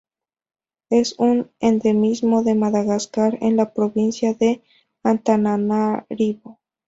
[0.89, 4.63] Es un endemismo de Madagascar en la provincia de
[5.03, 6.59] Antananarivo.